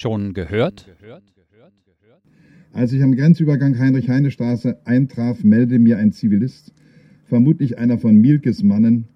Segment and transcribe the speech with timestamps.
[0.00, 0.88] Schon gehört?
[2.72, 6.72] Als ich am Grenzübergang Heinrich-Heine-Straße eintraf, meldete mir ein Zivilist,
[7.26, 9.08] vermutlich einer von Mielkes Mannen,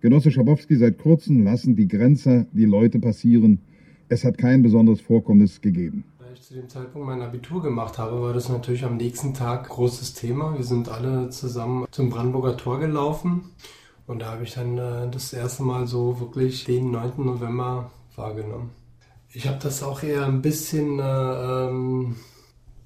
[0.00, 3.60] Genosse Schabowski, seit kurzem lassen die Grenzer die Leute passieren.
[4.08, 6.02] Es hat kein besonderes Vorkommnis gegeben.
[6.18, 9.68] Als ich zu dem Zeitpunkt mein Abitur gemacht habe, war das natürlich am nächsten Tag
[9.68, 10.56] großes Thema.
[10.56, 13.50] Wir sind alle zusammen zum Brandenburger Tor gelaufen
[14.08, 17.24] und da habe ich dann äh, das erste Mal so wirklich den 9.
[17.24, 18.70] November wahrgenommen.
[19.36, 22.14] Ich habe das auch eher ein bisschen äh, ähm,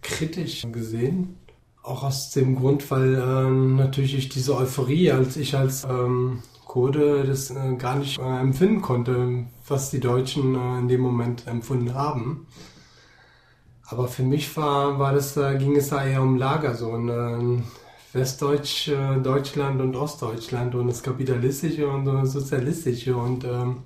[0.00, 1.36] kritisch gesehen.
[1.82, 7.24] Auch aus dem Grund, weil äh, natürlich ich diese Euphorie, als ich als ähm, Kurde
[7.24, 11.92] das äh, gar nicht äh, empfinden konnte, was die Deutschen äh, in dem Moment empfunden
[11.92, 12.46] haben.
[13.84, 17.62] Aber für mich war, war das, äh, ging es da eher um Lager, so in
[18.14, 18.90] Westdeutsch,
[19.22, 23.82] Deutschland und Ostdeutschland und das Kapitalistische und Sozialistische und ähm,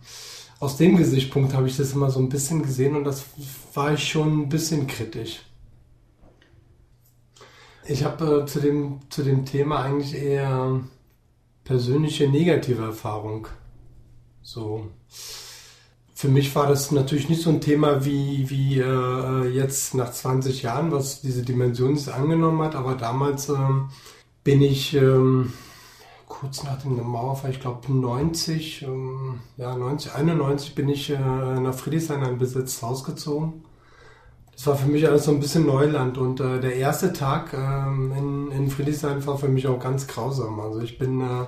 [0.63, 3.25] aus dem Gesichtspunkt habe ich das immer so ein bisschen gesehen und das
[3.75, 5.41] war ich schon ein bisschen kritisch.
[7.85, 10.81] Ich habe äh, zu, dem, zu dem Thema eigentlich eher
[11.65, 13.49] persönliche negative Erfahrung.
[14.43, 14.87] So.
[16.15, 20.63] Für mich war das natürlich nicht so ein Thema wie, wie äh, jetzt nach 20
[20.63, 23.89] Jahren, was diese Dimension angenommen hat, aber damals ähm,
[24.45, 25.53] bin ich ähm,
[26.33, 31.75] kurz nach dem Mauerfall, ich glaube 90, ähm, ja 90, 91 bin ich äh, nach
[31.75, 33.65] Friedrichshain ein besetztes Haus gezogen.
[34.53, 38.13] Das war für mich alles so ein bisschen Neuland und äh, der erste Tag ähm,
[38.17, 40.59] in, in Friedrichshain war für mich auch ganz grausam.
[40.59, 41.47] Also ich bin äh,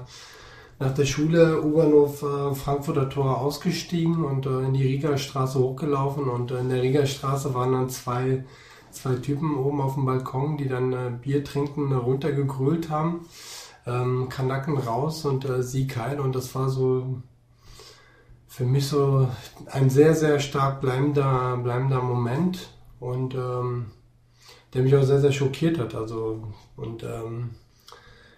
[0.79, 6.29] nach der Schule U-Bahnhof äh, Frankfurter Tor ausgestiegen und äh, in die Rieger Straße hochgelaufen
[6.29, 8.45] und äh, in der Rieger Straße waren dann zwei,
[8.91, 13.21] zwei Typen oben auf dem Balkon, die dann äh, Bier trinken runtergegrölt haben
[13.87, 16.21] ähm, Kanaken raus und äh, sie kein.
[16.21, 17.23] Und das war so
[18.47, 19.29] für mich so
[19.67, 22.71] ein sehr, sehr stark bleibender, bleibender Moment
[23.01, 23.87] und ähm,
[24.73, 25.95] der mich auch sehr, sehr schockiert hat.
[25.95, 26.43] Also,
[26.77, 27.51] und ähm,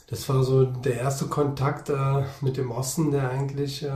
[0.08, 3.90] das war so der erste Kontakt äh, mit dem Osten, der eigentlich äh,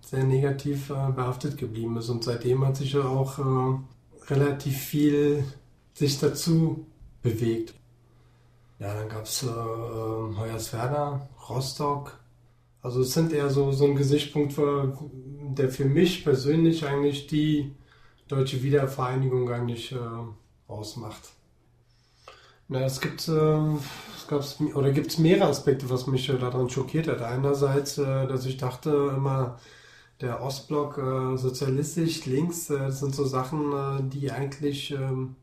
[0.00, 2.08] sehr negativ äh, behaftet geblieben ist.
[2.08, 5.44] Und seitdem hat sich auch äh, relativ viel
[5.94, 6.86] sich dazu
[7.22, 7.74] bewegt.
[8.84, 12.18] Ja, dann gab es äh, ähm, Hoyerswerda, Rostock.
[12.82, 14.98] Also es sind eher so, so ein Gesichtspunkt, für,
[15.56, 17.74] der für mich persönlich eigentlich die
[18.28, 19.98] deutsche Wiedervereinigung eigentlich äh,
[20.68, 21.30] ausmacht.
[22.68, 23.74] Na, es gibt, äh,
[24.16, 27.22] es gab's, oder gibt es mehrere Aspekte, was mich äh, daran schockiert hat.
[27.22, 29.58] Einerseits, äh, dass ich dachte immer,
[30.20, 35.36] der Ostblock äh, sozialistisch, links, äh, das sind so Sachen, äh, die eigentlich ähm,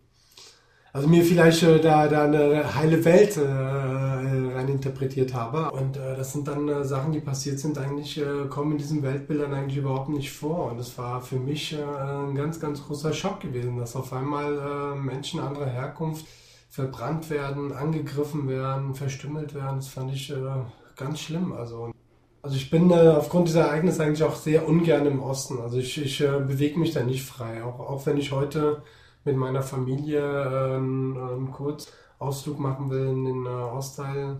[0.93, 5.71] also mir vielleicht äh, da, da eine heile Welt äh, rein interpretiert habe.
[5.71, 9.01] Und äh, das sind dann äh, Sachen, die passiert sind, eigentlich äh, kommen in diesen
[9.01, 10.71] Weltbildern eigentlich überhaupt nicht vor.
[10.71, 14.57] Und das war für mich äh, ein ganz, ganz großer Schock gewesen, dass auf einmal
[14.57, 16.25] äh, Menschen anderer Herkunft
[16.69, 19.77] verbrannt werden, angegriffen werden, verstümmelt werden.
[19.77, 20.35] Das fand ich äh,
[20.97, 21.53] ganz schlimm.
[21.53, 21.91] Also
[22.43, 25.59] also ich bin äh, aufgrund dieser Ereignisse eigentlich auch sehr ungern im Osten.
[25.61, 27.63] Also ich, ich äh, bewege mich da nicht frei.
[27.63, 28.81] Auch, auch wenn ich heute
[29.23, 34.39] mit meiner Familie äh, einen Kurzausflug machen will in den äh, Ostteil,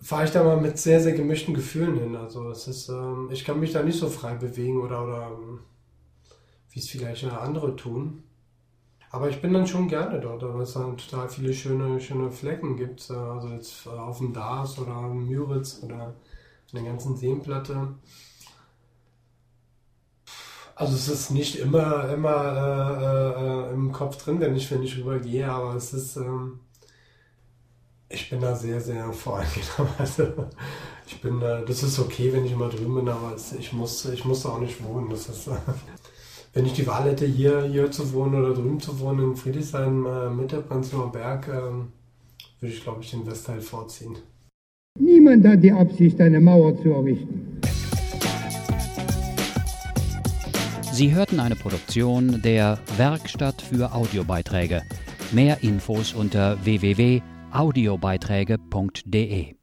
[0.00, 2.16] fahre ich da mal mit sehr, sehr gemischten Gefühlen hin.
[2.16, 5.60] Also es ist, ähm, ich kann mich da nicht so frei bewegen oder, oder ähm,
[6.70, 8.22] wie es vielleicht andere tun.
[9.10, 12.76] Aber ich bin dann schon gerne dort, weil es dann total viele schöne, schöne Flecken
[12.76, 13.10] gibt.
[13.10, 16.14] Also jetzt äh, auf dem Dars oder Müritz oder
[16.72, 17.94] in der ganzen Seenplatte.
[20.78, 24.96] Also es ist nicht immer, immer äh, äh, im Kopf drin, wenn ich, wenn ich
[24.96, 26.60] rübergehe, aber es ist, ähm,
[28.08, 29.92] ich bin da sehr, sehr voreingenommen.
[29.98, 30.28] Also
[31.04, 34.04] ich bin, äh, das ist okay, wenn ich immer drüben bin, aber es, ich muss,
[34.04, 35.10] ich muss da auch nicht wohnen.
[35.10, 35.50] Das ist,
[36.54, 40.06] wenn ich die Wahl hätte, hier, hier zu wohnen oder drüben zu wohnen, in Friedrichshain,
[40.06, 41.88] äh, mit der Prenzlauer Berg, ähm,
[42.60, 44.14] würde ich, glaube ich, den Westteil vorziehen.
[45.00, 47.47] Niemand hat die Absicht, eine Mauer zu errichten.
[50.98, 54.82] Sie hörten eine Produktion der Werkstatt für Audiobeiträge.
[55.30, 59.57] Mehr Infos unter www.audiobeiträge.de